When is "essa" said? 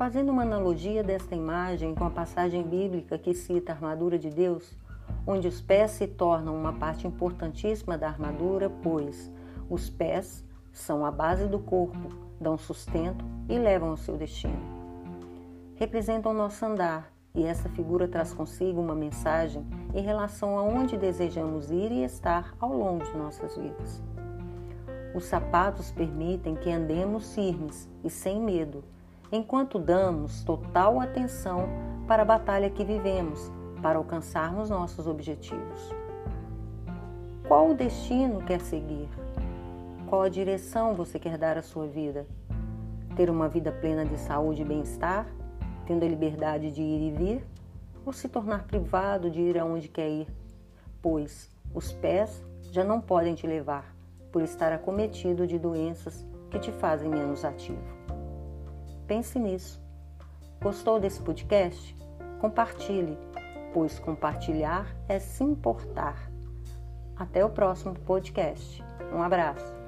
17.44-17.68